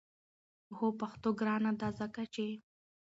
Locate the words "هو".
0.77-0.87